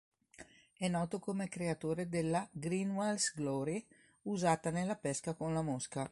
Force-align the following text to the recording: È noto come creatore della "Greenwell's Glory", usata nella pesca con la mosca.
È 0.73 0.87
noto 0.87 1.19
come 1.19 1.47
creatore 1.47 2.09
della 2.09 2.49
"Greenwell's 2.51 3.35
Glory", 3.35 3.85
usata 4.23 4.71
nella 4.71 4.95
pesca 4.95 5.35
con 5.35 5.53
la 5.53 5.61
mosca. 5.61 5.99